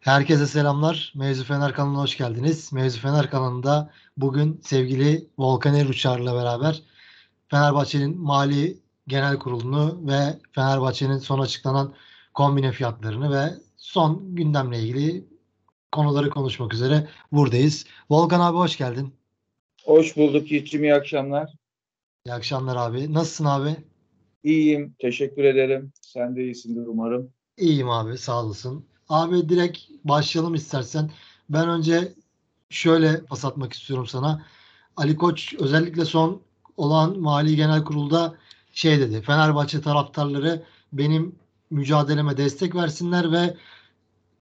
[0.00, 1.12] Herkese selamlar.
[1.16, 2.72] Mevzu Fener kanalına hoş geldiniz.
[2.72, 6.82] Mevzu Fener kanalında bugün sevgili Volkan Eruçar'la beraber
[7.48, 11.94] Fenerbahçe'nin mali genel kurulunu ve Fenerbahçe'nin son açıklanan
[12.34, 15.24] kombine fiyatlarını ve son gündemle ilgili
[15.92, 17.86] konuları konuşmak üzere buradayız.
[18.10, 19.14] Volkan abi hoş geldin.
[19.84, 21.52] Hoş bulduk Yiğit'ciğim iyi akşamlar.
[22.26, 23.14] İyi akşamlar abi.
[23.14, 23.76] Nasılsın abi?
[24.44, 24.94] İyiyim.
[24.98, 25.92] Teşekkür ederim.
[26.00, 27.32] Sen de iyisindir umarım.
[27.58, 28.89] İyiyim abi sağ olasın.
[29.10, 31.10] Abi direkt başlayalım istersen.
[31.48, 32.14] Ben önce
[32.70, 34.42] şöyle pas atmak istiyorum sana.
[34.96, 36.40] Ali Koç özellikle son
[36.76, 38.34] olan Mali Genel Kurul'da
[38.72, 39.22] şey dedi.
[39.22, 41.34] Fenerbahçe taraftarları benim
[41.70, 43.56] mücadeleme destek versinler ve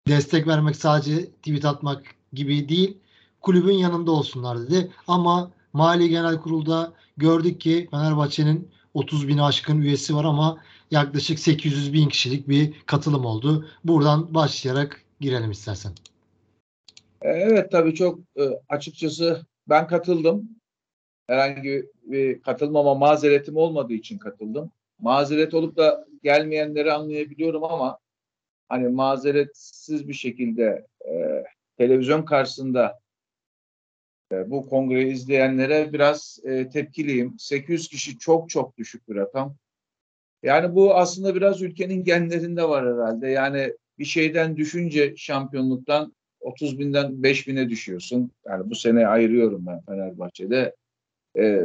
[0.07, 2.97] destek vermek sadece tweet atmak gibi değil
[3.41, 4.91] kulübün yanında olsunlar dedi.
[5.07, 11.93] Ama Mali Genel Kurul'da gördük ki Fenerbahçe'nin 30 bin aşkın üyesi var ama yaklaşık 800
[11.93, 13.67] bin kişilik bir katılım oldu.
[13.83, 15.91] Buradan başlayarak girelim istersen.
[17.21, 20.49] Evet tabii çok e, açıkçası ben katıldım.
[21.27, 24.71] Herhangi bir katılmama mazeretim olmadığı için katıldım.
[24.99, 27.99] Mazeret olup da gelmeyenleri anlayabiliyorum ama
[28.69, 31.43] hani mazeretsiz bir şekilde e,
[31.77, 33.08] televizyon karşısında e,
[34.31, 37.35] bu kongreyi izleyenlere biraz e, tepkiliyim.
[37.39, 39.55] 800 kişi çok çok düşük bir rakam.
[40.43, 43.27] Yani bu aslında biraz ülkenin genlerinde var herhalde.
[43.27, 48.31] Yani bir şeyden düşünce şampiyonluktan 30 binden 5 bine düşüyorsun.
[48.47, 50.75] Yani bu sene ayırıyorum ben Fenerbahçe'de.
[51.37, 51.61] Ee,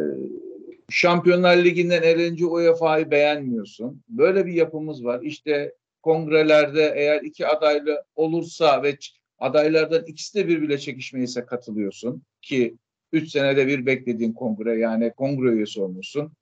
[0.90, 4.02] Şampiyonlar Ligi'nden elince UEFA'yı beğenmiyorsun.
[4.08, 5.22] Böyle bir yapımız var.
[5.22, 8.96] İşte kongrelerde eğer iki adaylı olursa ve
[9.38, 12.76] adaylardan ikisi de birbirle çekişmeyse katılıyorsun ki
[13.12, 16.32] 3 senede bir beklediğin kongre yani kongre üyesi olmuşsun.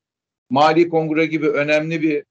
[0.51, 2.25] Mali kongre gibi önemli bir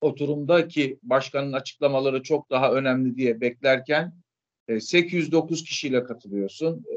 [0.00, 4.12] oturumda ki başkanın açıklamaları çok daha önemli diye beklerken
[4.80, 6.84] 809 e, kişiyle katılıyorsun.
[6.92, 6.96] E,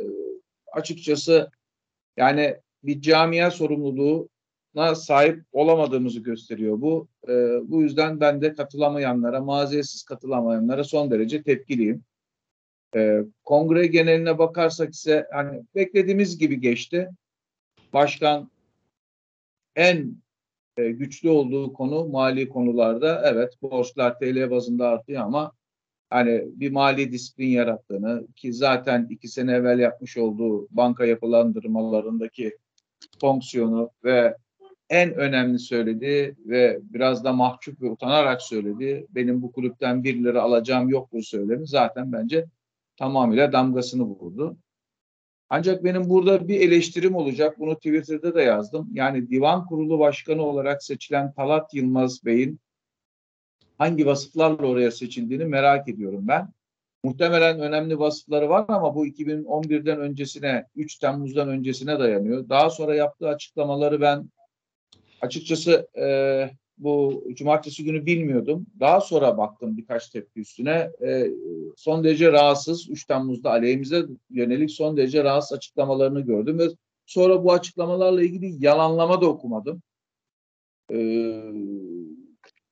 [0.71, 1.51] açıkçası
[2.17, 7.07] yani bir camia sorumluluğuna sahip olamadığımızı gösteriyor bu.
[7.27, 7.33] E,
[7.63, 12.03] bu yüzden ben de katılamayanlara, maziyetsiz katılamayanlara son derece tepkiliyim.
[13.43, 17.09] Kongre geneline bakarsak ise hani beklediğimiz gibi geçti.
[17.93, 18.51] Başkan
[19.75, 20.15] en
[20.77, 25.51] e, güçlü olduğu konu mali konularda evet borçlar TL bazında artıyor ama
[26.09, 32.57] hani bir mali disiplin yarattığını ki zaten iki sene evvel yapmış olduğu banka yapılandırmalarındaki
[33.21, 34.35] fonksiyonu ve
[34.89, 40.41] en önemli söylediği ve biraz da mahcup ve utanarak söylediği benim bu kulüpten bir lira
[40.41, 42.45] alacağım yok bu söylemi zaten bence
[42.99, 44.57] tamamıyla damgasını vurdu.
[45.49, 47.59] Ancak benim burada bir eleştirim olacak.
[47.59, 48.89] Bunu Twitter'da da yazdım.
[48.93, 52.59] Yani divan kurulu başkanı olarak seçilen Talat Yılmaz Bey'in
[53.77, 56.53] hangi vasıflarla oraya seçildiğini merak ediyorum ben.
[57.03, 62.49] Muhtemelen önemli vasıfları var ama bu 2011'den öncesine, 3 Temmuz'dan öncesine dayanıyor.
[62.49, 64.29] Daha sonra yaptığı açıklamaları ben
[65.21, 66.05] açıkçası e,
[66.79, 68.65] bu cumartesi günü bilmiyordum.
[68.79, 70.91] Daha sonra baktım birkaç tepki üstüne.
[71.01, 71.31] E,
[71.75, 72.89] son derece rahatsız.
[72.89, 76.67] 3 Temmuz'da aleyhimize yönelik son derece rahatsız açıklamalarını gördüm ve
[77.05, 79.81] sonra bu açıklamalarla ilgili yalanlama da okumadım.
[80.91, 80.97] E,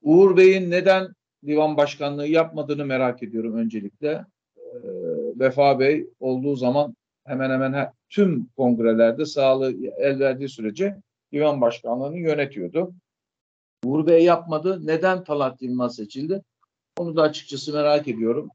[0.02, 1.08] Uğur Bey'in neden
[1.46, 4.26] divan başkanlığı yapmadığını merak ediyorum öncelikle.
[4.58, 4.78] E,
[5.40, 6.96] Vefa Bey olduğu zaman
[7.26, 10.98] hemen hemen her, tüm kongrelerde sağlığı el verdiği sürece
[11.32, 12.94] divan başkanlığını yönetiyordu.
[13.88, 14.88] Uğur Bey yapmadı.
[14.88, 16.44] Neden Talat Yılmaz seçildi?
[16.98, 18.50] Onu da açıkçası merak ediyorum.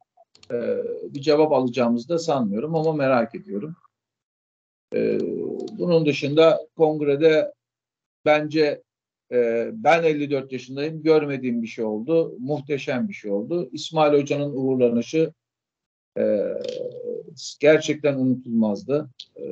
[0.50, 3.76] Ee, bir cevap alacağımızı da sanmıyorum ama merak ediyorum.
[4.94, 5.18] Ee,
[5.78, 7.52] bunun dışında kongrede
[8.24, 8.82] bence
[9.32, 11.02] e, ben 54 yaşındayım.
[11.02, 12.36] Görmediğim bir şey oldu.
[12.38, 13.68] Muhteşem bir şey oldu.
[13.72, 15.32] İsmail Hoca'nın uğurlanışı
[16.18, 16.46] e,
[17.60, 19.10] gerçekten unutulmazdı.
[19.36, 19.42] E,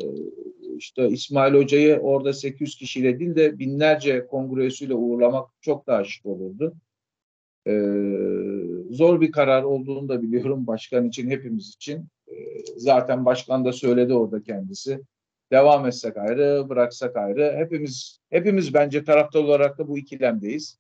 [0.81, 6.75] işte İsmail Hoca'yı orada 800 kişiyle değil de binlerce kongresüyle uğurlamak çok daha şık olurdu.
[7.67, 7.73] Ee,
[8.91, 12.09] zor bir karar olduğunu da biliyorum başkan için, hepimiz için.
[12.29, 12.33] Ee,
[12.77, 15.01] zaten başkan da söyledi orada kendisi.
[15.53, 17.55] Devam etsek ayrı, bıraksak ayrı.
[17.57, 20.79] Hepimiz hepimiz bence taraftar olarak da bu ikilemdeyiz.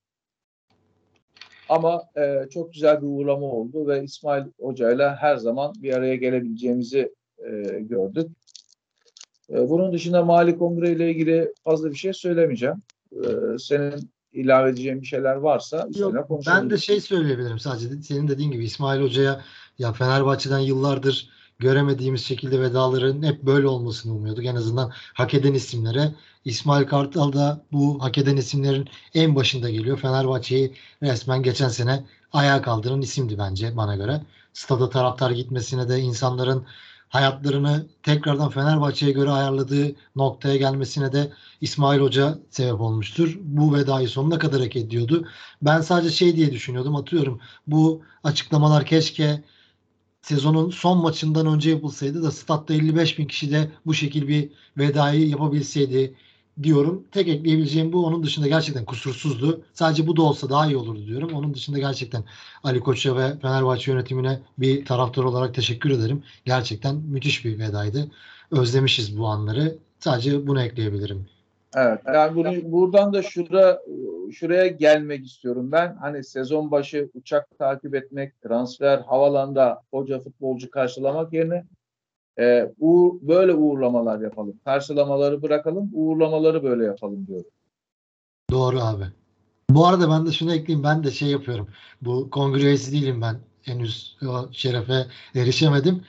[1.69, 7.15] Ama e, çok güzel bir uğurlama oldu ve İsmail Hoca'yla her zaman bir araya gelebileceğimizi
[7.39, 8.31] e, gördük.
[9.51, 12.77] E, bunun dışında mali kongre ile ilgili fazla bir şey söylemeyeceğim.
[13.13, 18.03] E, senin ilave edeceğin bir şeyler varsa Yok, ben de şey söyleyebilirim sadece.
[18.03, 19.41] Senin dediğin gibi İsmail Hoca'ya
[19.79, 24.47] ya Fenerbahçe'den yıllardır göremediğimiz şekilde vedaların hep böyle olmasını umuyorduk.
[24.47, 26.15] En azından hak eden isimlere.
[26.45, 29.99] İsmail Kartal da bu hak eden isimlerin en başında geliyor.
[29.99, 34.21] Fenerbahçe'yi resmen geçen sene ayağa kaldıran isimdi bence bana göre.
[34.53, 36.67] stada taraftar gitmesine de insanların
[37.11, 43.39] hayatlarını tekrardan Fenerbahçe'ye göre ayarladığı noktaya gelmesine de İsmail Hoca sebep olmuştur.
[43.43, 45.29] Bu vedayı sonuna kadar hak ediyordu.
[45.63, 46.97] Ben sadece şey diye düşünüyordum.
[46.97, 49.45] Atıyorum bu açıklamalar keşke
[50.23, 55.29] sezonun son maçından önce yapılsaydı da statta 55 bin kişi de bu şekil bir vedayı
[55.29, 56.15] yapabilseydi
[56.63, 57.05] diyorum.
[57.13, 58.07] Tek ekleyebileceğim bu.
[58.07, 59.63] Onun dışında gerçekten kusursuzdu.
[59.75, 61.31] Sadece bu da olsa daha iyi olurdu diyorum.
[61.33, 62.25] Onun dışında gerçekten
[62.65, 66.23] Ali Koç'a ve Fenerbahçe yönetimine bir taraftar olarak teşekkür ederim.
[66.45, 68.11] Gerçekten müthiş bir vedaydı.
[68.51, 69.77] Özlemişiz bu anları.
[69.99, 71.27] Sadece bunu ekleyebilirim.
[71.77, 72.01] Evet.
[72.07, 73.83] Yani bunu buradan da şurada
[74.33, 75.97] şuraya gelmek istiyorum ben.
[76.01, 81.65] Hani sezon başı uçak takip etmek, transfer, havalanda hoca futbolcu karşılamak yerine
[82.39, 84.55] e, uğur, böyle uğurlamalar yapalım.
[84.65, 87.51] Karşılamaları bırakalım, uğurlamaları böyle yapalım diyorum.
[88.51, 89.05] Doğru abi.
[89.71, 90.85] Bu arada ben de şunu ekleyeyim.
[90.85, 91.69] Ben de şey yapıyorum.
[92.03, 93.37] Bu kongre üyesi değilim ben.
[93.63, 96.03] Henüz o şerefe erişemedim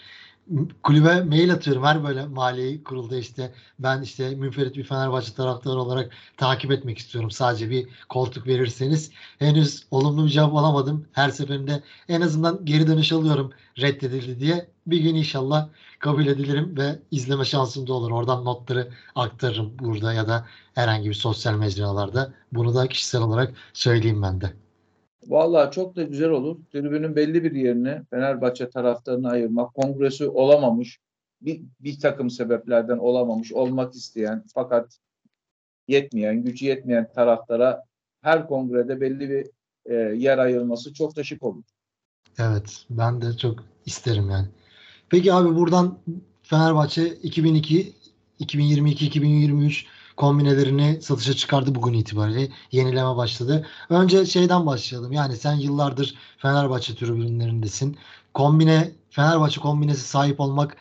[0.84, 6.12] kulübe mail atıyorum her böyle mali kurulda işte ben işte münferit bir Fenerbahçe taraftarı olarak
[6.38, 7.32] takip etmek istiyorum.
[7.32, 9.12] Sadece bir koltuk verirseniz.
[9.40, 11.08] Henüz olumlu bir cevap alamadım.
[11.12, 14.68] Her seferinde en azından geri dönüş alıyorum reddedildi diye.
[14.88, 15.70] Bir gün inşallah
[16.00, 18.12] kabul edilirim ve izleme şansım da olur.
[18.12, 22.34] Oradan notları aktarırım burada ya da herhangi bir sosyal mecralarda.
[22.52, 24.61] Bunu da kişisel olarak söyleyeyim ben de.
[25.28, 26.60] Vallahi çok da güzel olur.
[26.72, 31.00] Tribünün belli bir yerini Fenerbahçe taraftarına ayırmak, kongresi olamamış,
[31.42, 34.98] bir, bir takım sebeplerden olamamış, olmak isteyen fakat
[35.88, 37.84] yetmeyen, gücü yetmeyen taraftara
[38.22, 39.48] her kongrede belli bir
[39.86, 41.64] e, yer ayırması çok da şık olur.
[42.40, 44.48] Evet, ben de çok isterim yani.
[45.10, 46.00] Peki abi buradan
[46.44, 47.94] Fenerbahçe 2002,
[48.40, 49.86] 2022, 2023
[50.22, 52.50] kombinelerini satışa çıkardı bugün itibariyle.
[52.72, 53.68] Yenileme başladı.
[53.90, 55.12] Önce şeyden başlayalım.
[55.12, 57.98] Yani sen yıllardır Fenerbahçe tribünlerindesin.
[58.34, 60.78] Kombine Fenerbahçe kombinesi sahip olmak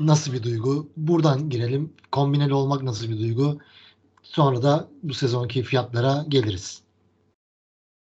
[0.00, 0.88] nasıl bir duygu?
[0.96, 1.92] Buradan girelim.
[2.12, 3.58] Kombineli olmak nasıl bir duygu?
[4.22, 6.82] Sonra da bu sezonki fiyatlara geliriz.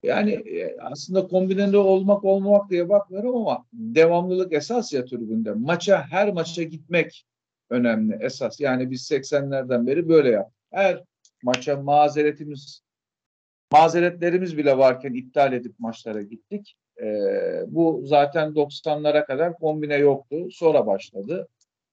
[0.02, 5.52] Yani e, aslında kombineli olmak olmamak diye bakmıyorum ama devamlılık esas ya tribünde.
[5.52, 7.26] Maça her maça gitmek
[7.70, 8.61] önemli esas.
[8.61, 10.59] Yani biz 80'lerden beri böyle yaptık.
[10.73, 11.05] Her
[11.43, 12.82] maça mazeretimiz
[13.73, 16.76] mazeretlerimiz bile varken iptal edip maçlara gittik.
[17.03, 20.49] Ee, bu zaten 90'lara kadar kombine yoktu.
[20.50, 21.49] Sonra başladı.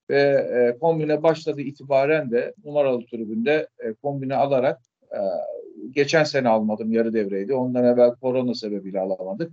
[0.09, 4.81] Ve e, kombine başladı itibaren de numaralı tribünde e, kombine alarak
[5.11, 5.19] e,
[5.91, 7.53] geçen sene almadım yarı devreydi.
[7.53, 9.51] Ondan evvel korona sebebiyle alamadık.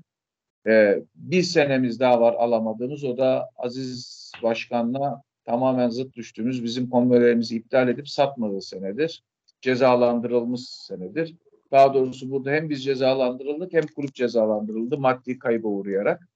[0.66, 3.04] E, bir senemiz daha var alamadığımız.
[3.04, 9.22] O da Aziz Başkan'la tamamen zıt düştüğümüz bizim konvoylarımızı iptal edip satmadığı senedir.
[9.60, 11.36] Cezalandırılmış senedir.
[11.70, 16.28] Daha doğrusu burada hem biz cezalandırıldık hem kulüp cezalandırıldı maddi kayba uğrayarak.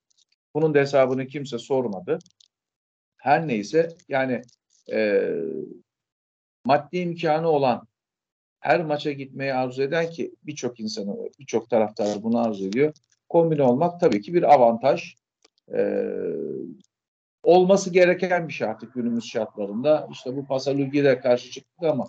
[0.55, 2.19] Bunun da hesabını kimse sormadı.
[3.17, 4.43] Her neyse yani
[4.93, 5.31] e,
[6.65, 7.87] maddi imkanı olan
[8.61, 12.93] her maça gitmeyi arzu eden ki birçok insanı, birçok taraftar bunu arzu ediyor.
[13.29, 15.15] Kombine olmak tabii ki bir avantaj.
[15.75, 16.13] Ee,
[17.43, 20.09] olması gereken bir şey artık günümüz şartlarında.
[20.13, 22.07] İşte bu Pasalügi'de karşı çıktık ama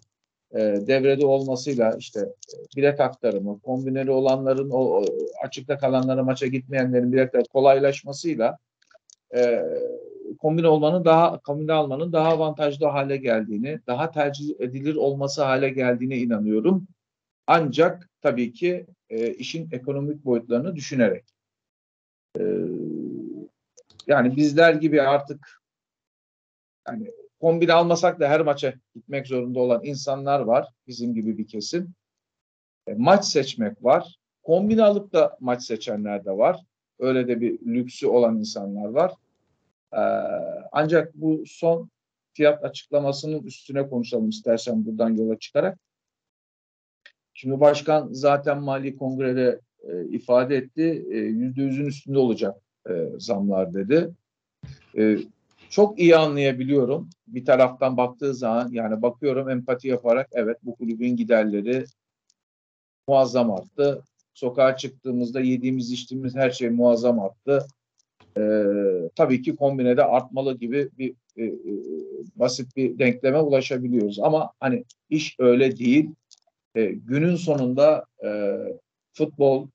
[0.52, 5.06] e, devrede olmasıyla işte e, bilet aktarımı, kombineli olanların o, o
[5.44, 8.58] açıkta kalanlara maça gitmeyenlerin biletler kolaylaşmasıyla
[9.36, 9.64] e,
[10.40, 16.18] kombine olmanın daha kombine almanın daha avantajlı hale geldiğini, daha tercih edilir olması hale geldiğine
[16.18, 16.88] inanıyorum.
[17.48, 21.26] Ancak tabii ki e, işin ekonomik boyutlarını düşünerek.
[22.40, 22.42] E,
[24.08, 25.62] yani bizler gibi artık
[26.88, 30.68] yani kombine almasak da her maça gitmek zorunda olan insanlar var.
[30.88, 31.94] Bizim gibi bir kesim.
[32.88, 34.20] E, maç seçmek var.
[34.44, 36.62] Kombine alıp da maç seçenler de var.
[37.00, 39.14] Öyle de bir lüksü olan insanlar var.
[39.94, 40.02] E,
[40.72, 41.90] ancak bu son
[42.34, 45.80] fiyat açıklamasının üstüne konuşalım istersen buradan yola çıkarak.
[47.34, 51.06] Şimdi başkan zaten mali kongrede e, ifade etti.
[51.12, 54.10] Yüzde yüzün üstünde olacak e, zamlar dedi.
[54.98, 55.18] E,
[55.70, 57.10] çok iyi anlayabiliyorum.
[57.28, 61.86] Bir taraftan baktığı zaman yani bakıyorum empati yaparak evet bu kulübün giderleri
[63.08, 64.04] muazzam arttı.
[64.34, 67.68] Sokağa çıktığımızda yediğimiz içtiğimiz her şey muazzam arttı.
[68.38, 68.64] Ee,
[69.16, 71.54] tabii ki kombinede artmalı gibi bir e, e,
[72.36, 74.20] basit bir denkleme ulaşabiliyoruz.
[74.20, 76.10] Ama hani iş öyle değil.
[76.76, 78.58] E, günün sonunda e,
[79.14, 79.68] futbol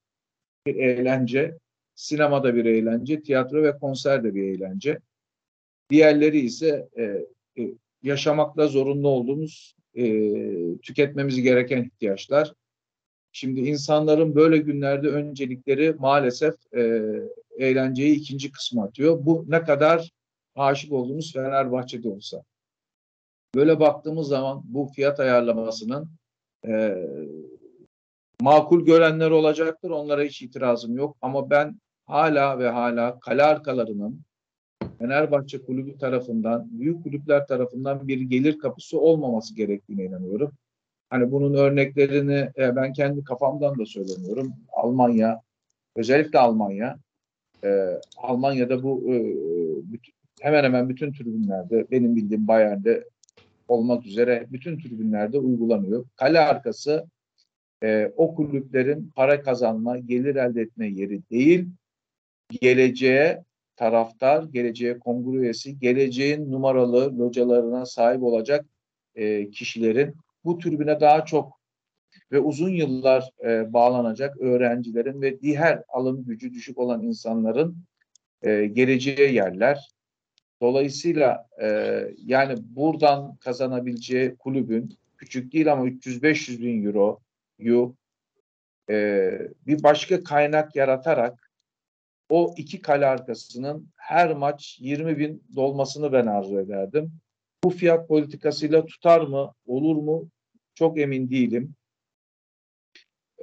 [0.66, 1.58] bir eğlence
[1.94, 4.98] Sinemada bir eğlence, tiyatro ve konser de bir eğlence.
[5.90, 7.02] Diğerleri ise e,
[7.62, 10.04] e, yaşamakla zorunlu olduğumuz, e,
[10.82, 12.52] tüketmemiz gereken ihtiyaçlar.
[13.32, 17.02] Şimdi insanların böyle günlerde öncelikleri maalesef e,
[17.58, 19.18] eğlenceyi ikinci kısma atıyor.
[19.26, 20.10] Bu ne kadar
[20.54, 22.42] aşık olduğumuz Fenerbahçe'de olsa.
[23.54, 26.10] Böyle baktığımız zaman bu fiyat ayarlamasının
[26.66, 26.96] e,
[28.42, 29.90] makul görenler olacaktır.
[29.90, 31.16] Onlara hiç itirazım yok.
[31.22, 34.20] Ama ben hala ve hala kale arkalarının
[34.98, 40.52] Fenerbahçe kulübü tarafından, büyük kulüpler tarafından bir gelir kapısı olmaması gerektiğine inanıyorum.
[41.10, 44.52] Hani bunun örneklerini e, ben kendi kafamdan da söylemiyorum.
[44.72, 45.40] Almanya,
[45.96, 46.96] özellikle Almanya,
[47.64, 49.36] e, Almanya'da bu e,
[50.40, 53.04] hemen hemen bütün tribünlerde, benim bildiğim Bayern'de
[53.68, 56.04] olmak üzere bütün tribünlerde uygulanıyor.
[56.16, 57.06] Kale arkası
[57.82, 61.68] e, o kulüplerin para kazanma, gelir elde etme yeri değil,
[62.60, 63.44] geleceğe
[63.76, 68.66] taraftar, geleceğe kongre üyesi, geleceğin numaralı localarına sahip olacak
[69.14, 71.62] e, kişilerin bu tribüne daha çok
[72.32, 77.76] ve uzun yıllar e, bağlanacak öğrencilerin ve diğer alım gücü düşük olan insanların
[78.42, 79.88] e, geleceği yerler.
[80.60, 81.68] Dolayısıyla e,
[82.24, 86.82] yani buradan kazanabileceği kulübün küçük değil ama 300-500 bin
[87.58, 87.96] euroyu
[88.90, 89.30] e,
[89.66, 91.52] bir başka kaynak yaratarak
[92.28, 97.12] o iki kale arkasının her maç 20 bin dolmasını ben arzu ederdim.
[97.64, 100.28] Bu fiyat politikasıyla tutar mı, olur mu
[100.74, 101.74] çok emin değilim.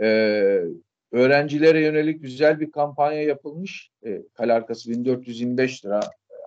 [0.02, 0.64] Ee,
[1.12, 3.90] öğrencilere yönelik güzel bir kampanya yapılmış.
[4.06, 6.00] Ee, kale arkası 1425 lira.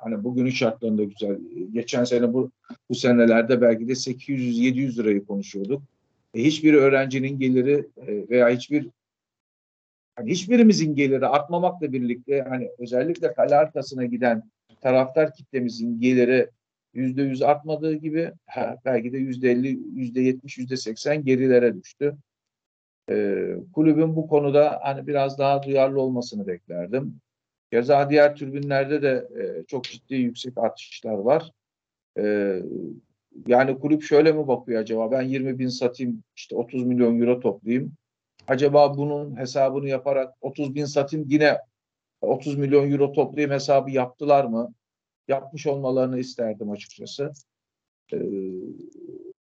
[0.03, 1.39] Hani bugünün şartlarında güzel.
[1.73, 2.51] Geçen sene bu,
[2.91, 5.83] bu senelerde belki de 800-700 lirayı konuşuyorduk.
[6.35, 8.89] E, hiçbir öğrencinin geliri e, veya hiçbir
[10.17, 14.43] hani hiçbirimizin geliri artmamakla birlikte hani özellikle kale arkasına giden
[14.81, 16.51] taraftar kitlemizin geliri
[16.95, 18.33] yüzde yüz artmadığı gibi
[18.85, 22.17] belki de yüzde elli, yüzde yetmiş, yüzde seksen gerilere düştü.
[23.11, 27.21] Ee, kulübün bu konuda hani biraz daha duyarlı olmasını beklerdim.
[27.73, 31.51] Keza diğer türbinlerde de e, çok ciddi yüksek artışlar var.
[32.19, 32.57] E,
[33.47, 35.11] yani kulüp şöyle mi bakıyor acaba?
[35.11, 37.93] Ben 20 bin satayım, işte 30 milyon euro toplayayım.
[38.49, 41.59] Acaba bunun hesabını yaparak 30 bin satayım yine
[42.21, 44.75] 30 milyon euro toplayayım hesabı yaptılar mı?
[45.29, 47.33] Yapmış olmalarını isterdim açıkçası.
[48.13, 48.19] E,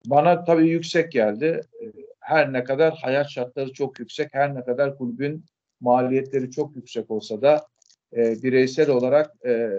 [0.06, 1.62] bana tabii yüksek geldi.
[1.82, 1.86] E,
[2.20, 5.46] her ne kadar hayat şartları çok yüksek, her ne kadar kulübün
[5.82, 7.68] maliyetleri çok yüksek olsa da
[8.16, 9.70] e, bireysel olarak e,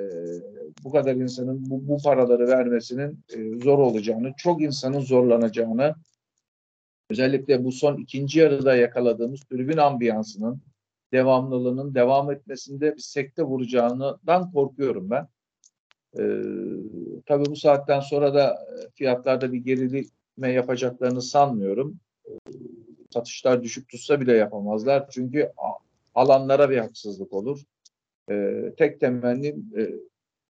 [0.84, 5.94] bu kadar insanın bu, bu paraları vermesinin e, zor olacağını, çok insanın zorlanacağını,
[7.10, 10.62] özellikle bu son ikinci yarıda yakaladığımız tribün ambiyansının
[11.12, 15.28] devamlılığının devam etmesinde bir sekte vuracağından korkuyorum ben.
[16.18, 16.42] Ee,
[17.26, 22.00] tabii bu saatten sonra da fiyatlarda bir gerilime yapacaklarını sanmıyorum.
[22.28, 22.32] Ee,
[23.10, 25.10] satışlar düşük tutsa bile yapamazlar.
[25.10, 25.52] Çünkü
[26.14, 27.64] alanlara bir haksızlık olur.
[28.30, 29.90] E, tek temennim e,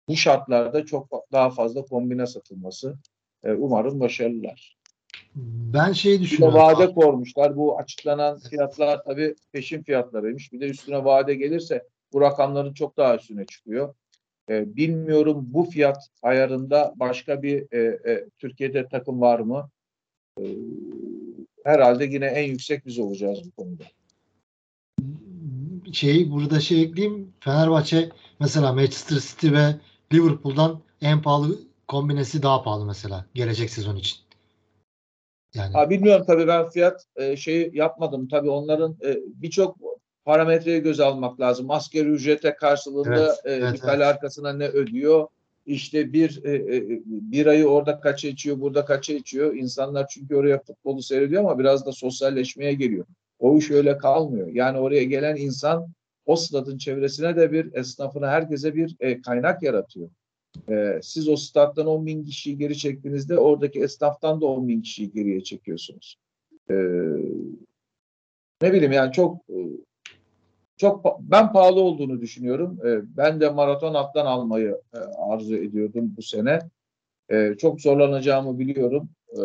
[0.08, 2.98] bu şartlarda çok daha fazla kombine satılması.
[3.44, 4.78] E, umarım başarılılar.
[5.74, 6.56] Ben şey düşünüyorum.
[6.56, 7.58] Bir vade kormuşlar.
[7.58, 10.54] Bu açıklanan fiyatlar tabii peşin fiyatlarıymış.
[10.54, 13.96] Bir de üstüne vade gelirse bu rakamların çok daha üstüne çıkıyor.
[14.50, 19.70] E, bilmiyorum bu fiyat ayarında başka bir e, e, Türkiye'de takım var mı?
[20.40, 20.44] E,
[21.64, 23.84] herhalde yine en yüksek biz olacağız bu konuda
[25.96, 27.34] şeyi burada şey ekleyeyim.
[27.40, 28.10] Fenerbahçe
[28.40, 29.76] mesela Manchester City ve
[30.14, 34.18] Liverpool'dan en pahalı kombinesi daha pahalı mesela gelecek sezon için.
[35.54, 35.74] Yani.
[35.74, 38.28] Ha, bilmiyorum tabii ben fiyat e, şeyi yapmadım.
[38.28, 39.78] Tabii onların e, birçok
[40.26, 41.72] parametreyi göz almak lazım.
[41.72, 44.16] Askeri ücrete karşılığında evet, e, evet, bir kale evet.
[44.16, 45.28] arkasına ne ödüyor?
[45.66, 49.56] İşte bir e, e, bir ayı orada kaça içiyor, burada kaça içiyor.
[49.56, 53.06] İnsanlar çünkü oraya futbolu seyrediyor ama biraz da sosyalleşmeye geliyor.
[53.40, 54.48] O iş öyle kalmıyor.
[54.48, 55.88] Yani oraya gelen insan
[56.26, 60.10] o stadın çevresine de bir esnafına herkese bir e, kaynak yaratıyor.
[60.70, 65.12] E, siz o stat'tan 10 bin kişiyi geri çektiğinizde oradaki esnaftan da 10 bin kişiyi
[65.12, 66.18] geriye çekiyorsunuz.
[66.70, 66.76] E,
[68.62, 69.58] ne bileyim yani çok e,
[70.78, 72.80] çok ben pahalı olduğunu düşünüyorum.
[72.86, 76.60] E, ben de maraton attan almayı e, arzu ediyordum bu sene.
[77.30, 79.10] E, çok zorlanacağımı biliyorum.
[79.30, 79.42] E,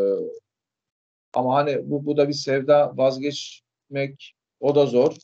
[1.35, 5.17] ama hani bu, bu da bir sevda vazgeç etmek o da zor.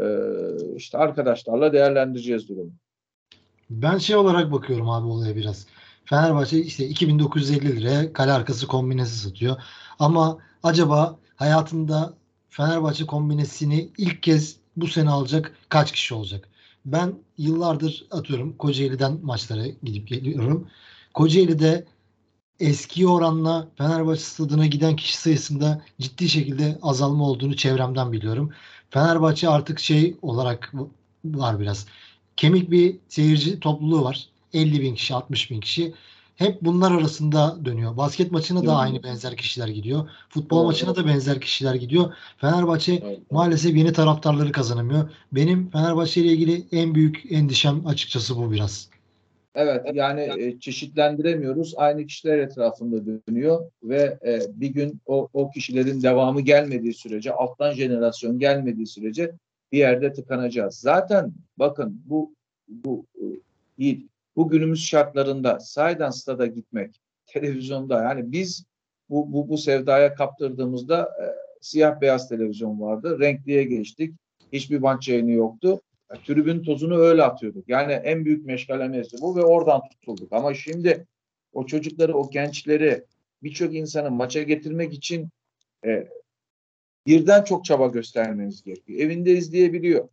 [0.00, 2.72] Ee, işte arkadaşlarla değerlendireceğiz durumu.
[3.70, 5.66] Ben şey olarak bakıyorum abi olaya biraz.
[6.04, 9.56] Fenerbahçe işte 2950 liraya kale arkası kombinesi satıyor.
[9.98, 12.14] Ama acaba hayatında
[12.48, 16.48] Fenerbahçe kombinesini ilk kez bu sene alacak kaç kişi olacak?
[16.84, 20.68] Ben yıllardır atıyorum Kocaeli'den maçlara gidip geliyorum.
[21.14, 21.84] Kocaeli'de
[22.60, 28.50] eski oranla Fenerbahçe stadına giden kişi sayısında ciddi şekilde azalma olduğunu çevremden biliyorum.
[28.90, 30.72] Fenerbahçe artık şey olarak
[31.24, 31.86] var biraz.
[32.36, 34.28] Kemik bir seyirci topluluğu var.
[34.52, 35.94] 50 bin kişi, 60 bin kişi.
[36.36, 37.96] Hep bunlar arasında dönüyor.
[37.96, 40.08] Basket maçına da aynı benzer kişiler gidiyor.
[40.28, 42.12] Futbol maçına da benzer kişiler gidiyor.
[42.38, 45.10] Fenerbahçe maalesef yeni taraftarları kazanamıyor.
[45.32, 48.88] Benim Fenerbahçe ile ilgili en büyük endişem açıkçası bu biraz.
[49.60, 51.74] Evet yani e, çeşitlendiremiyoruz.
[51.76, 57.72] Aynı kişiler etrafında dönüyor ve e, bir gün o, o kişilerin devamı gelmediği sürece, alttan
[57.72, 59.32] jenerasyon gelmediği sürece
[59.72, 60.74] bir yerde tıkanacağız.
[60.74, 62.34] Zaten bakın bu
[62.68, 63.06] bu
[63.78, 64.08] değil.
[64.36, 68.64] Bu günümüz şartlarında sahiden stada gitmek, televizyonda yani biz
[69.10, 71.24] bu, bu, bu sevdaya kaptırdığımızda e,
[71.60, 73.20] siyah beyaz televizyon vardı.
[73.20, 74.14] Renkliye geçtik.
[74.52, 75.80] Hiçbir maç yayını yoktu.
[76.12, 77.68] Yani, tribün tozunu öyle atıyorduk.
[77.68, 80.32] Yani en büyük meşgalemesi bu ve oradan tutulduk.
[80.32, 81.06] Ama şimdi
[81.52, 83.04] o çocukları, o gençleri
[83.42, 85.28] birçok insanı maça getirmek için
[85.86, 86.08] e,
[87.06, 89.00] birden çok çaba göstermeniz gerekiyor.
[89.00, 90.08] Evinde izleyebiliyor.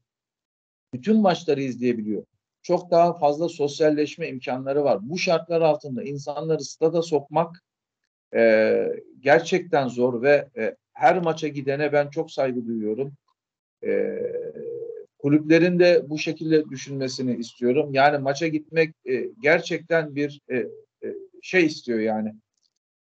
[0.93, 2.25] Bütün maçları izleyebiliyor.
[2.61, 4.99] Çok daha fazla sosyalleşme imkanları var.
[5.01, 7.63] Bu şartlar altında insanları stada sokmak
[8.35, 8.87] e,
[9.19, 13.13] gerçekten zor ve e, her maça gidene ben çok saygı duyuyorum.
[13.83, 14.19] E,
[15.25, 17.89] kulüplerin de bu şekilde düşünmesini istiyorum.
[17.93, 20.67] Yani maça gitmek e, gerçekten bir e, e,
[21.41, 22.33] şey istiyor yani.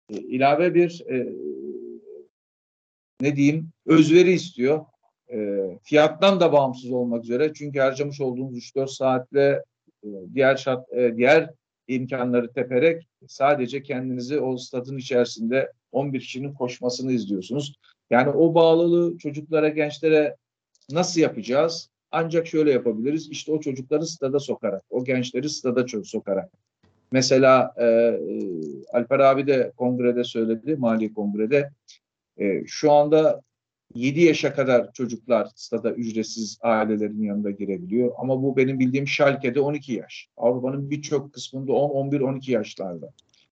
[0.10, 1.34] E, ilave bir e,
[3.22, 4.86] ne diyeyim özveri istiyor.
[5.34, 7.54] E, fiyattan da bağımsız olmak üzere.
[7.54, 9.64] Çünkü harcamış olduğunuz 3-4 saatle
[10.04, 11.50] e, diğer şart, e, diğer
[11.88, 17.76] imkanları teperek sadece kendinizi o stadın içerisinde 11 kişinin koşmasını izliyorsunuz.
[18.10, 20.36] Yani o bağlılığı çocuklara, gençlere
[20.92, 21.93] nasıl yapacağız?
[22.16, 23.30] Ancak şöyle yapabiliriz.
[23.30, 26.52] İşte o çocukları stada sokarak, o gençleri stada sokarak.
[27.12, 28.20] Mesela e, e,
[28.94, 31.70] Alper abi de kongrede söyledi, mali kongrede.
[32.38, 33.42] E, şu anda
[33.96, 38.12] 7 yaşa kadar çocuklar stada ücretsiz ailelerin yanında girebiliyor.
[38.18, 40.28] Ama bu benim bildiğim Schalke'de 12 yaş.
[40.38, 43.10] Avrupa'nın birçok kısmında 10, 11, 12 yaşlarda.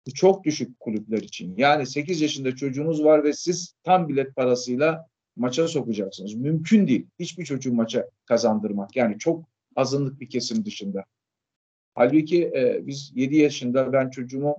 [0.06, 1.54] Bu çok düşük kulüpler için.
[1.56, 6.34] Yani 8 yaşında çocuğunuz var ve siz tam bilet parasıyla maça sokacaksınız.
[6.34, 7.06] Mümkün değil.
[7.18, 8.96] Hiçbir çocuğu maça kazandırmak.
[8.96, 9.44] Yani çok
[9.76, 11.04] azınlık bir kesim dışında.
[11.94, 14.56] Halbuki e, biz 7 yaşında ben çocuğumu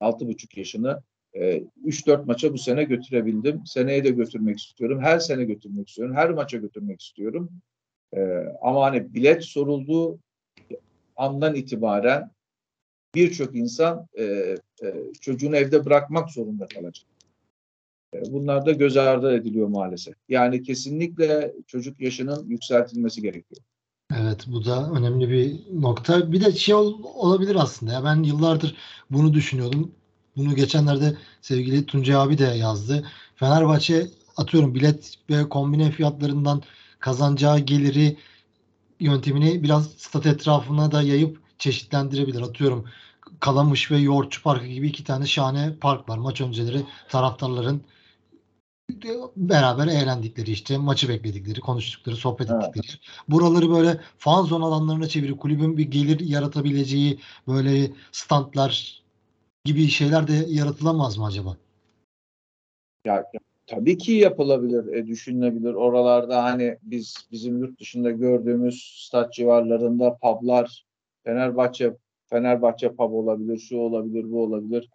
[0.00, 1.02] 6,5 yaşını
[1.34, 3.66] 3-4 e, maça bu sene götürebildim.
[3.66, 5.00] Seneye de götürmek istiyorum.
[5.02, 6.14] Her sene götürmek istiyorum.
[6.14, 7.50] Her maça götürmek istiyorum.
[8.16, 8.20] E,
[8.62, 10.18] ama hani bilet sorulduğu
[11.16, 12.30] andan itibaren
[13.14, 14.56] birçok insan e,
[15.20, 17.06] çocuğunu evde bırakmak zorunda kalacak.
[18.30, 20.14] Bunlar da göz ardı ediliyor maalesef.
[20.28, 23.62] Yani kesinlikle çocuk yaşının yükseltilmesi gerekiyor.
[24.14, 26.32] Evet bu da önemli bir nokta.
[26.32, 27.92] Bir de şey ol, olabilir aslında.
[27.92, 28.74] Ya ben yıllardır
[29.10, 29.92] bunu düşünüyordum.
[30.36, 33.06] Bunu geçenlerde sevgili Tuncay abi de yazdı.
[33.36, 36.62] Fenerbahçe atıyorum bilet ve kombine fiyatlarından
[36.98, 38.16] kazanacağı geliri
[39.00, 42.42] yöntemini biraz stat etrafına da yayıp çeşitlendirebilir.
[42.42, 42.84] Atıyorum
[43.40, 46.18] Kalamış ve Yoğurtçu Parkı gibi iki tane şahane park var.
[46.18, 47.82] Maç önceleri taraftarların
[49.36, 52.62] beraber eğlendikleri işte maçı bekledikleri, konuştukları, sohbet evet.
[52.62, 53.00] ettikleri.
[53.28, 57.18] Buraları böyle fan zone alanlarına çevirip kulübün bir gelir yaratabileceği
[57.48, 59.02] böyle standlar
[59.64, 61.56] gibi şeyler de yaratılamaz mı acaba?
[63.04, 65.74] Ya, ya tabii ki yapılabilir, e, düşünülebilir.
[65.74, 70.86] Oralarda hani biz bizim yurt dışında gördüğümüz stat civarlarında publar,
[71.24, 71.96] Fenerbahçe
[72.26, 74.90] Fenerbahçe pub olabilir, şu olabilir, bu olabilir.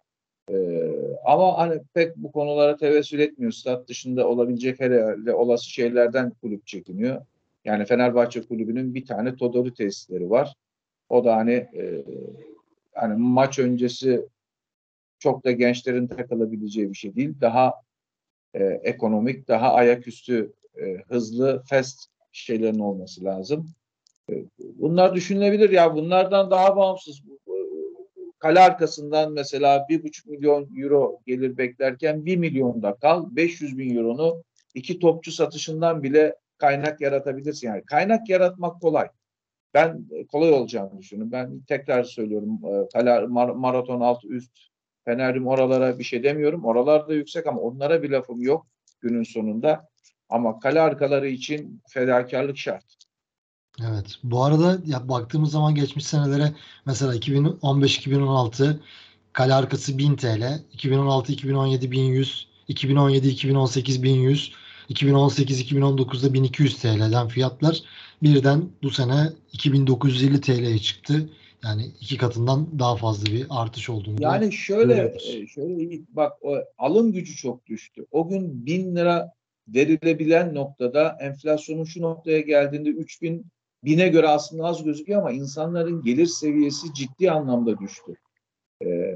[0.50, 0.92] Ee,
[1.24, 3.52] ama hani pek bu konulara tevessül etmiyor.
[3.52, 7.26] Stat dışında olabilecek herhalde olası şeylerden kulüp çekiniyor.
[7.64, 10.54] Yani Fenerbahçe kulübünün bir tane Todori tesisleri var.
[11.08, 12.04] O da hani e,
[12.94, 14.26] hani maç öncesi
[15.18, 17.34] çok da gençlerin takılabileceği bir şey değil.
[17.40, 17.74] Daha
[18.54, 20.52] e, ekonomik, daha ayaküstü,
[20.82, 23.70] e, hızlı, fast şeylerin olması lazım.
[24.30, 25.94] E, bunlar düşünülebilir ya.
[25.94, 27.22] Bunlardan daha bağımsız
[28.42, 34.44] kale arkasından mesela bir buçuk milyon euro gelir beklerken bir milyonda kal 500 bin euronu
[34.74, 37.68] iki topçu satışından bile kaynak yaratabilirsin.
[37.68, 39.08] Yani kaynak yaratmak kolay.
[39.74, 41.32] Ben kolay olacağını düşünüyorum.
[41.32, 44.52] Ben tekrar söylüyorum e, kale maraton alt üst
[45.04, 46.64] Fenerim oralara bir şey demiyorum.
[46.64, 48.66] Oralar da yüksek ama onlara bir lafım yok
[49.00, 49.88] günün sonunda.
[50.28, 53.01] Ama kale arkaları için fedakarlık şart.
[53.80, 54.18] Evet.
[54.24, 56.52] Bu arada ya baktığımız zaman geçmiş senelere
[56.86, 58.76] mesela 2015-2016
[59.32, 64.52] kale arkası 1000 TL, 2016-2017 1100, 2017-2018 1100,
[64.90, 67.82] 2018-2019'da 1200 TL'den fiyatlar
[68.22, 71.28] birden bu sene 2950 TL'ye çıktı.
[71.64, 74.22] Yani iki katından daha fazla bir artış olduğunu.
[74.22, 75.34] Yani şöyle görüyoruz.
[75.34, 78.06] e, şöyle bak o alım gücü çok düştü.
[78.10, 79.32] O gün bin lira
[79.68, 83.46] verilebilen noktada enflasyonun şu noktaya geldiğinde 3000
[83.84, 88.14] bine göre aslında az gözüküyor ama insanların gelir seviyesi ciddi anlamda düştü.
[88.84, 89.14] Ee,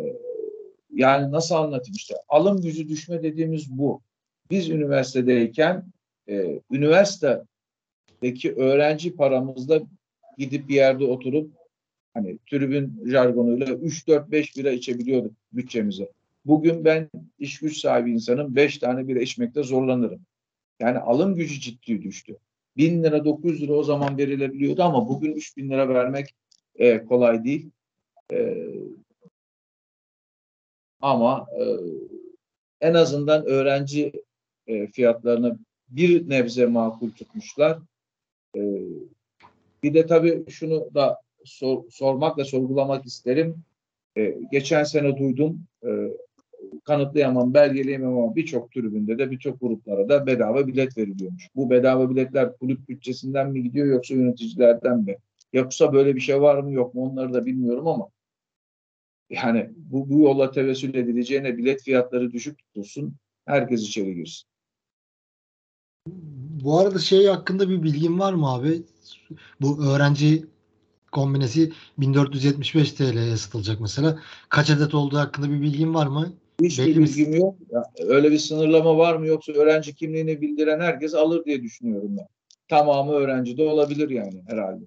[0.95, 4.01] yani nasıl anlatayım işte alım gücü düşme dediğimiz bu.
[4.51, 5.85] Biz üniversitedeyken
[6.29, 9.81] e, üniversitedeki öğrenci paramızla
[10.39, 11.51] gidip bir yerde oturup
[12.15, 16.09] hani tribün jargonuyla 3-4-5 bira içebiliyorduk bütçemize.
[16.45, 20.21] Bugün ben iş güç sahibi insanım 5 tane bira içmekte zorlanırım.
[20.81, 22.37] Yani alım gücü ciddi düştü.
[22.77, 26.35] 1000 lira 900 lira o zaman verilebiliyordu ama bugün 3000 lira vermek
[26.75, 27.71] e, kolay değil.
[28.33, 28.67] E,
[31.01, 31.63] ama e,
[32.81, 34.13] en azından öğrenci
[34.67, 35.59] e, fiyatlarını
[35.89, 37.79] bir nebze makul tutmuşlar.
[38.57, 38.61] E,
[39.83, 43.65] bir de tabii şunu da sor, sormak ve sorgulamak isterim.
[44.17, 45.91] E, geçen sene duydum, e,
[46.87, 51.49] kanıtlayamam, belgeleyemem ama birçok tribünde de birçok gruplara da bedava bilet veriliyormuş.
[51.57, 55.17] Bu bedava biletler kulüp bütçesinden mi gidiyor yoksa yöneticilerden mi?
[55.53, 58.09] Yoksa böyle bir şey var mı yok mu onları da bilmiyorum ama
[59.31, 64.49] yani bu, bu yolla tevessül edileceğine bilet fiyatları düşük tutulsun, herkes içeri girsin.
[66.63, 68.83] Bu arada şey hakkında bir bilgin var mı abi?
[69.61, 70.47] Bu öğrenci
[71.13, 74.19] kombinesi 1475 TL'ye satılacak mesela.
[74.49, 76.33] Kaç adet olduğu hakkında bir bilgin var mı?
[76.63, 77.57] Hiçbir Belli bilgim yok.
[77.71, 82.27] Ya, öyle bir sınırlama var mı yoksa öğrenci kimliğini bildiren herkes alır diye düşünüyorum ben.
[82.69, 84.85] Tamamı öğrenci de olabilir yani herhalde.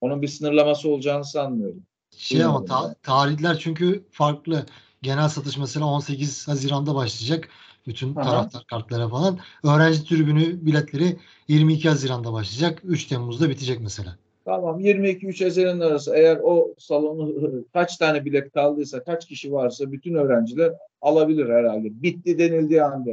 [0.00, 1.82] Onun bir sınırlaması olacağını sanmıyorum.
[2.16, 4.66] Şey ama ta- tarihler çünkü farklı.
[5.02, 7.48] Genel satış mesela 18 Haziran'da başlayacak.
[7.86, 8.24] Bütün Aha.
[8.24, 9.38] taraftar kartlara falan.
[9.64, 11.16] Öğrenci tribünü biletleri
[11.48, 12.80] 22 Haziran'da başlayacak.
[12.84, 14.16] 3 Temmuz'da bitecek mesela.
[14.44, 17.34] Tamam 22-3 Haziran arası eğer o salonu
[17.72, 22.02] kaç tane bilet kaldıysa kaç kişi varsa bütün öğrenciler alabilir herhalde.
[22.02, 23.10] Bitti denildiği anda.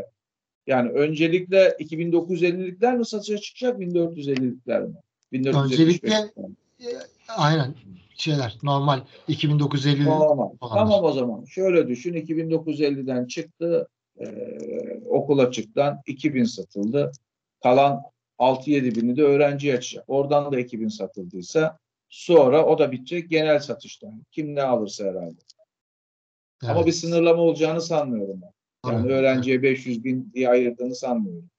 [0.67, 4.93] Yani öncelikle 2950'likler mi satışa çıkacak 1450'likler mi?
[5.33, 6.55] 1475'likler Öncelikle- mi?
[7.37, 7.75] Aynen
[8.17, 10.51] şeyler normal 2950 Tamam.
[10.59, 11.45] Tamam o zaman.
[11.45, 12.13] Şöyle düşün.
[12.13, 13.87] 2950'den çıktı.
[14.19, 17.11] eee okul açıktan 2000 satıldı.
[17.63, 18.01] Kalan
[18.39, 20.03] 6-7 bini de öğrenciye açacak.
[20.07, 21.77] Oradan da 2000 satıldıysa
[22.09, 24.23] sonra o da bitecek genel satıştan.
[24.31, 25.41] Kim ne alırsa herhalde.
[26.63, 26.85] Ama Evet.
[26.85, 28.51] bir sınırlama olacağını sanmıyorum ben.
[28.91, 29.13] Yani Tabii.
[29.13, 31.49] öğrenciye 500 bin diye ayırdığını sanmıyorum.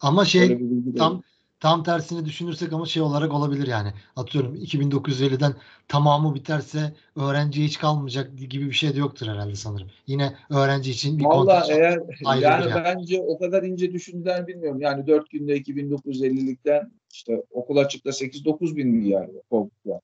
[0.00, 0.58] Ama şey
[0.98, 1.22] tam.
[1.60, 3.92] Tam tersini düşünürsek ama şey olarak olabilir yani.
[4.16, 5.54] Atıyorum 2950'den
[5.88, 9.88] tamamı biterse öğrenciye hiç kalmayacak gibi bir şey de yoktur herhalde sanırım.
[10.06, 12.00] Yine öğrenci için bir Vallahi kontenjan eğer
[12.42, 12.84] yani yani.
[12.84, 14.80] bence o kadar ince düşündüler bilmiyorum.
[14.80, 20.00] Yani 4 günde 2950'likten işte okul açıkta 8-9 bin milyar koltuklar.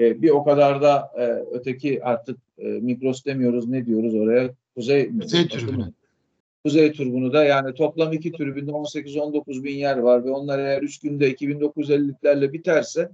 [0.00, 4.50] E, bir o kadar da e, öteki artık e, Migros demiyoruz ne diyoruz oraya?
[4.74, 5.18] Kuzey?
[5.18, 5.92] Kuzey tribünü.
[6.64, 11.00] Kuzey tribünü da yani toplam iki tribünde 18-19 bin yer var ve onlar eğer 3
[11.00, 13.10] günde 2950'liklerle biterse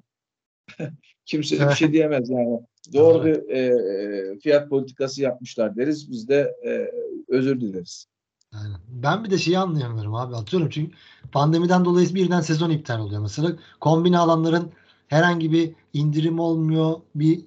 [1.24, 2.60] kimse bir şey diyemez yani.
[2.94, 6.10] Doğru bir e, fiyat politikası yapmışlar deriz.
[6.10, 6.90] Biz de e,
[7.28, 8.06] özür dileriz.
[8.52, 8.76] Aynen.
[8.88, 10.36] Ben bir de şeyi anlayamıyorum abi.
[10.36, 10.92] Atıyorum çünkü
[11.32, 13.52] pandemiden dolayı birden sezon iptal oluyor mesela.
[13.80, 14.72] Kombine alanların
[15.08, 17.00] herhangi bir indirim olmuyor.
[17.14, 17.40] Bir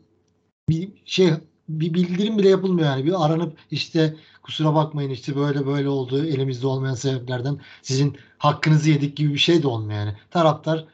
[0.69, 1.29] bir şey
[1.69, 3.05] bir bildirim bile yapılmıyor yani.
[3.05, 4.15] Bir aranıp işte
[4.47, 9.63] kusura bakmayın işte böyle böyle oldu elimizde olmayan sebeplerden sizin hakkınızı yedik gibi bir şey
[9.63, 10.13] de olmuyor yani.
[10.31, 10.85] Taraftar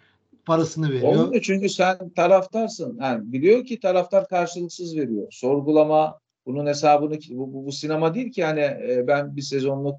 [0.45, 1.15] parasını veriyor.
[1.15, 2.97] Olmuyor çünkü sen taraftarsın.
[3.01, 5.27] Yani biliyor ki taraftar karşılıksız veriyor.
[5.31, 9.95] Sorgulama, bunun hesabını bu, bu, bu sinema değil ki hani e, ben bir sezonluk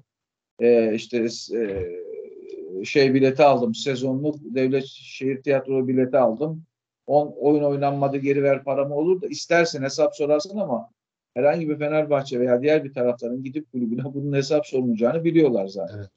[0.59, 3.75] e, işte e, şey bileti aldım.
[3.75, 6.63] Sezonluk devlet şehir tiyatro bileti aldım.
[7.07, 10.89] On, oyun oynanmadı geri ver paramı olur da istersen hesap sorarsın ama
[11.35, 15.97] herhangi bir Fenerbahçe veya diğer bir taraftarın gidip kulübüne bunun hesap sorulacağını biliyorlar zaten.
[15.97, 16.09] Evet.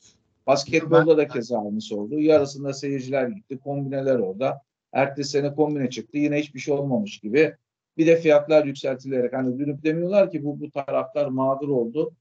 [0.46, 2.20] Basketbolda da keza aynısı oldu.
[2.20, 3.58] Yarısında seyirciler gitti.
[3.58, 4.60] Kombineler orada.
[4.92, 6.18] Ertesi sene kombine çıktı.
[6.18, 7.54] Yine hiçbir şey olmamış gibi.
[7.96, 12.12] Bir de fiyatlar yükseltilerek hani dönüp demiyorlar ki bu bu taraftar mağdur oldu.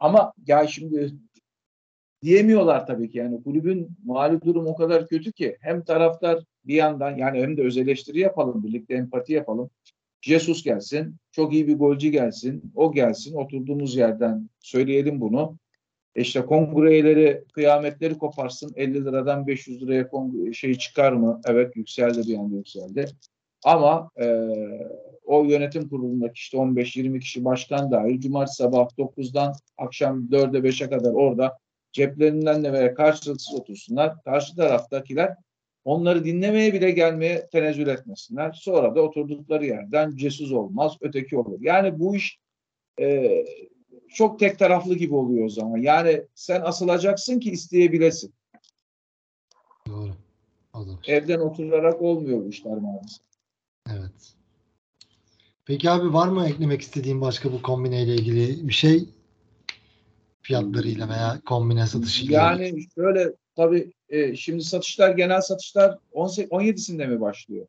[0.00, 1.12] Ama ya şimdi
[2.22, 7.16] diyemiyorlar tabii ki yani kulübün mali durum o kadar kötü ki hem taraftar bir yandan
[7.16, 9.70] yani hem de öz eleştiri yapalım birlikte empati yapalım.
[10.20, 15.58] Jesus gelsin, çok iyi bir golcü gelsin, o gelsin oturduğumuz yerden söyleyelim bunu.
[16.14, 21.40] E İşte kongreyeleri, kıyametleri koparsın 50 liradan 500 liraya kongre, şey çıkar mı?
[21.46, 23.06] Evet yükseldi bir anda yükseldi.
[23.64, 24.48] Ama e,
[25.24, 31.12] o yönetim kurulundaki işte 15-20 kişi başkan dahil cumartesi sabah 9'dan akşam 4'e 5'e kadar
[31.12, 31.58] orada
[31.92, 34.22] ceplerinden de veya karşılıksız otursunlar.
[34.24, 35.34] Karşı taraftakiler
[35.86, 38.52] Onları dinlemeye bile gelmeye tenezzül etmesinler.
[38.52, 41.58] Sonra da oturdukları yerden cesuz olmaz, öteki olur.
[41.60, 42.38] Yani bu iş
[43.00, 43.44] e,
[44.08, 45.78] çok tek taraflı gibi oluyor o zaman.
[45.78, 48.34] Yani sen asılacaksın ki isteyebilesin.
[49.88, 50.10] Doğru.
[50.74, 51.04] O da var.
[51.06, 53.26] Evden oturarak olmuyor bu işler maalesef.
[53.90, 54.34] Evet.
[55.64, 59.08] Peki abi var mı eklemek istediğin başka bu kombineyle ilgili bir şey?
[60.42, 62.38] Fiyatlarıyla veya kombine satışıyla.
[62.40, 67.66] Yani şöyle tabii e, şimdi satışlar genel satışlar 18, 17'sinde mi başlıyor?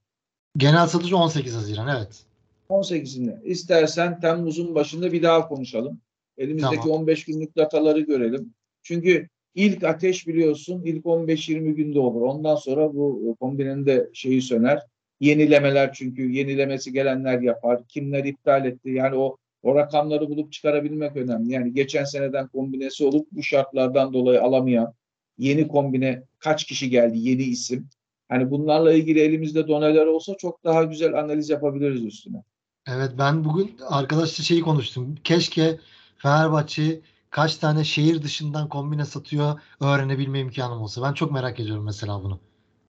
[0.58, 2.24] Genel satış 18 Haziran evet.
[2.70, 3.44] 18'inde.
[3.44, 6.02] İstersen Temmuz'un başında bir daha konuşalım.
[6.38, 7.02] Elimizdeki Tamam.
[7.02, 8.54] 15 günlük dataları görelim.
[8.84, 12.22] Çünkü ilk ateş biliyorsun ilk 15-20 günde olur.
[12.22, 14.80] Ondan sonra bu kombinenin de şeyi söner.
[15.20, 17.88] Yenilemeler çünkü yenilemesi gelenler yapar.
[17.88, 18.90] Kimler iptal etti?
[18.90, 21.54] Yani o o rakamları bulup çıkarabilmek önemli.
[21.54, 24.94] Yani geçen seneden kombinesi olup bu şartlardan dolayı alamayan
[25.38, 27.90] yeni kombine kaç kişi geldi yeni isim.
[28.30, 32.44] Hani bunlarla ilgili elimizde doneler olsa çok daha güzel analiz yapabiliriz üstüne.
[32.88, 35.16] Evet ben bugün arkadaşla şeyi konuştum.
[35.24, 35.80] Keşke
[36.18, 41.02] Fenerbahçe kaç tane şehir dışından kombine satıyor öğrenebilme imkanım olsa.
[41.04, 42.40] Ben çok merak ediyorum mesela bunu.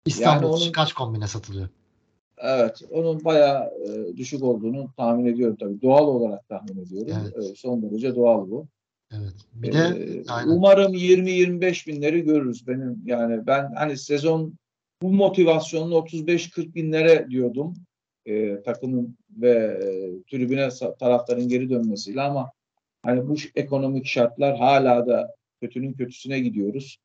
[0.05, 1.69] İstanbul dışı onun- kaç kombine satılıyor?
[2.37, 5.81] Evet, onun bayağı e, düşük olduğunu tahmin ediyorum tabii.
[5.81, 7.13] Doğal olarak tahmin ediyorum.
[7.21, 7.33] Evet.
[7.35, 8.67] Evet, son derece doğal bu.
[9.11, 9.33] Evet.
[9.53, 10.51] Bir de Ee, aynen.
[10.51, 13.01] umarım 20-25 binleri görürüz benim.
[13.05, 14.53] Yani ben hani sezon
[15.01, 17.73] bu motivasyonla 35-40 binlere diyordum.
[18.25, 19.87] e, takımın ve e,
[20.31, 22.51] tribüne taraftarın geri dönmesiyle ama
[23.03, 26.97] hani bu ekonomik şartlar hala da kötünün kötüsüne gidiyoruz.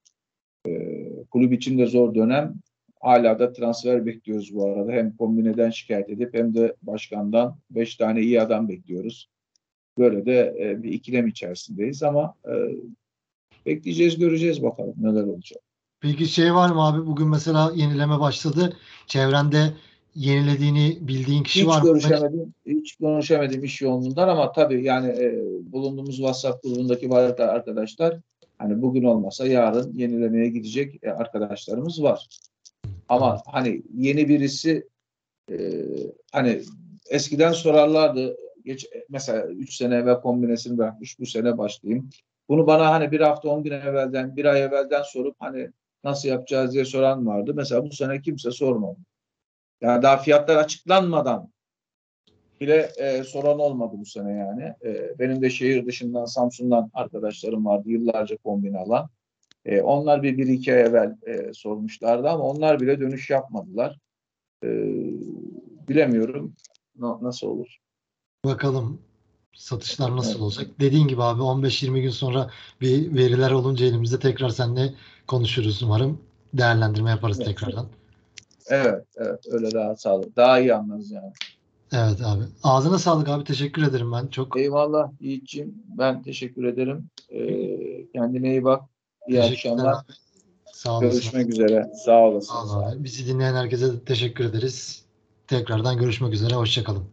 [0.69, 0.73] E,
[1.31, 2.55] kulüp için de zor dönem.
[3.01, 4.93] Hala da transfer bekliyoruz bu arada.
[4.93, 9.29] Hem kombineden şikayet edip hem de başkandan 5 tane iyi adam bekliyoruz.
[9.99, 12.53] Böyle de e, bir ikilem içerisindeyiz ama e,
[13.67, 15.63] bekleyeceğiz göreceğiz bakalım neler olacak.
[16.01, 17.07] Peki şey var mı abi?
[17.07, 18.77] Bugün mesela yenileme başladı.
[19.07, 19.73] Çevrende
[20.15, 21.89] yenilediğini bildiğin kişi Hiç var mı?
[21.89, 25.39] görüşemedim, hiç görüşemedim iş yoğunluğundan ama tabii yani e,
[25.73, 28.19] bulunduğumuz WhatsApp grubundaki arkadaşlar
[28.59, 32.29] hani bugün olmasa yarın yenilemeye gidecek e, arkadaşlarımız var.
[33.09, 34.89] Ama hani yeni birisi
[35.51, 35.85] e,
[36.33, 36.63] hani
[37.11, 42.11] eskiden sorarlardı geç mesela 3 sene evvel kombinesini bırakmış bu sene başlayayım.
[42.49, 45.71] Bunu bana hani bir hafta 10 gün evvelden bir ay evvelden sorup hani
[46.05, 47.53] nasıl yapacağız diye soran vardı.
[47.55, 48.99] Mesela bu sene kimse sormadı.
[49.81, 51.53] Yani daha fiyatlar açıklanmadan
[52.61, 54.75] bile e, soran olmadı bu sene yani.
[54.85, 59.09] E, benim de şehir dışından Samsun'dan arkadaşlarım vardı yıllarca kombine alan.
[59.65, 63.99] E, onlar bir, bir iki ay evvel e, sormuşlardı ama onlar bile dönüş yapmadılar.
[64.65, 64.69] E,
[65.89, 66.55] bilemiyorum
[66.97, 67.82] na- nasıl olur.
[68.45, 68.99] Bakalım
[69.55, 70.67] satışlar nasıl olacak.
[70.81, 72.51] Dediğin gibi abi 15-20 gün sonra
[72.81, 74.95] bir veriler olunca elimizde tekrar seninle
[75.27, 76.21] konuşuruz umarım.
[76.55, 77.47] Değerlendirme yaparız Evet.
[77.47, 77.87] tekrardan.
[78.67, 80.37] Evet, evet öyle daha sağlıklı.
[80.37, 81.33] Daha iyi anlarız yani.
[81.93, 82.45] Evet abi.
[82.63, 83.45] Ağzına sağlık abi.
[83.45, 84.27] Teşekkür ederim ben.
[84.27, 85.75] Çok Eyvallah Yiğit'ciğim.
[85.99, 87.11] Ben teşekkür ederim.
[87.29, 87.41] E,
[88.13, 88.83] kendine iyi bak.
[89.29, 89.93] İyi akşamlar.
[89.93, 90.13] abi.
[90.73, 91.11] Sağ olasın.
[91.11, 91.93] Görüşmek üzere.
[92.05, 92.53] Sağ olasın.
[92.53, 93.05] Sağ ol abi.
[93.05, 95.03] Bizi dinleyen herkese teşekkür ederiz.
[95.47, 96.55] Tekrardan görüşmek üzere.
[96.55, 97.05] Hoşçakalın.